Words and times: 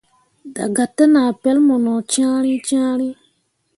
Daga 0.55 0.85
te 0.95 1.03
nah 1.13 1.31
pel 1.41 1.57
mu 1.67 1.75
no 1.85 1.93
cyãhrii 2.11 2.63
cyãhrii. 2.67 3.15